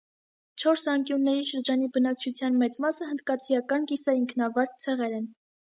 [0.61, 5.33] Չորս անկյունների շրջանի բնակչության մեծ մասը հնդկացիական կիսաինքնավար ցեղերն են։